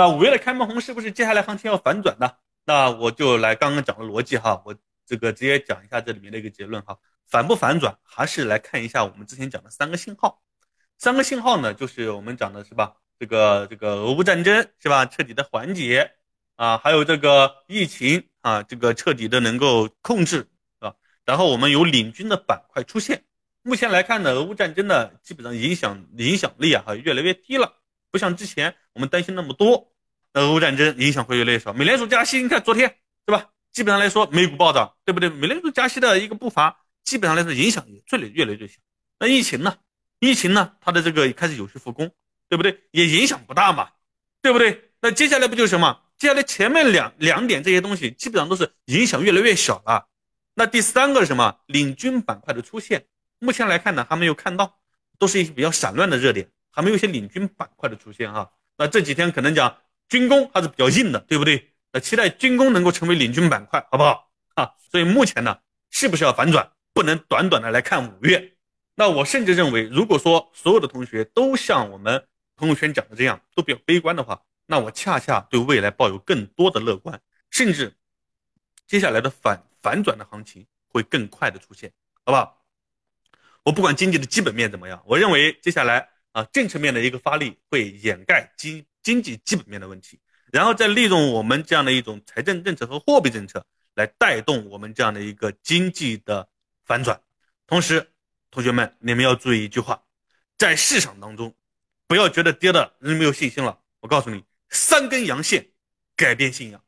[0.00, 2.32] 那五月的开门红是不是接下来行情要反转呢？
[2.64, 6.96] 那我就来刚刚讲的逻辑哈，我这个直接讲一下这里面的一个结论哈。
[7.26, 10.40] 反不反转，还是来看一下我们之前讲的三个信号。
[10.96, 12.94] 三个信号呢，就是我们讲的是吧？
[13.18, 15.04] 这个这个俄乌战争是吧？
[15.04, 16.12] 彻底的缓解
[16.56, 20.48] 啊，还有这个疫情啊，这个彻底的能够控制
[20.78, 20.94] 啊。
[21.26, 23.22] 然后我们有领军的板块出现。
[23.60, 27.74] 目前来看呢，俄乌战争呢，基本上影响影响力啊，越来越低了，
[28.10, 29.89] 不像之前我们担心那么多。
[30.32, 31.72] 那俄乌战争影响会越来越少。
[31.72, 33.50] 美联储加息，你看昨天是吧？
[33.72, 35.28] 基本上来说，美股暴涨，对不对？
[35.28, 38.74] 美联储加息的一个步伐，基本上来说影响也越来越来越小。
[39.18, 39.76] 那疫情呢？
[40.18, 40.72] 疫情呢？
[40.80, 42.10] 它的这个开始有序复工，
[42.48, 42.80] 对不对？
[42.90, 43.90] 也影响不大嘛，
[44.42, 44.90] 对不对？
[45.00, 46.00] 那接下来不就是什么？
[46.18, 50.08] 接下来前面两两点这些东西，基本上都是影响越来越小了。
[50.54, 51.58] 那第三个是什么？
[51.66, 53.06] 领军板块的出现。
[53.38, 54.78] 目前来看呢，还没有看到，
[55.18, 58.50] 都是一些比较散乱的热点，还没有一些领军板块的出现哈。
[58.76, 59.78] 那这几天可能讲
[60.10, 61.72] 军工还是比较硬的，对不对？
[61.92, 64.30] 那期待军工能够成为领军板块，好不好？
[64.54, 65.58] 啊，所以目前呢，
[65.88, 66.72] 是不是要反转？
[66.92, 68.56] 不能短短的来看五月。
[68.96, 77.18] 那我甚至认为，如果说所有的同学都像我们朋友圈讲的这样，都比较悲观的话，那我恰恰对未来抱有更多的乐观，
[77.50, 77.96] 甚至
[78.86, 81.92] 接下来的反反转的行情会更快的出现，
[82.24, 82.62] 好不好？
[83.62, 90.18] 我不管经济的基本面怎么样，我认为接下来啊政策面的一个发力会掩盖经经济基本面的问题，
[90.52, 96.48] 然后再利用我们这样的一种财政政策和货币政策来带动我们这样的一个经济的
[96.84, 97.20] 反转。
[97.66, 98.10] 同时，
[98.50, 100.02] 同学们你们要注意一句话，
[100.58, 101.54] 在市场当中，
[102.06, 103.78] 不要觉得跌的人没有信心了。
[104.00, 105.68] 我告诉你，三根阳线
[106.16, 106.82] 改变信仰。